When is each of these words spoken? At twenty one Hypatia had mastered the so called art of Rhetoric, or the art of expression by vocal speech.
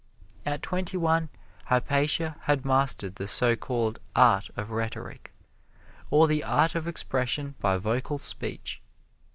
At 0.47 0.63
twenty 0.63 0.97
one 0.97 1.29
Hypatia 1.65 2.35
had 2.45 2.65
mastered 2.65 3.17
the 3.17 3.27
so 3.27 3.55
called 3.55 3.99
art 4.15 4.49
of 4.57 4.71
Rhetoric, 4.71 5.31
or 6.09 6.27
the 6.27 6.43
art 6.43 6.73
of 6.73 6.87
expression 6.87 7.53
by 7.59 7.77
vocal 7.77 8.17
speech. 8.17 8.81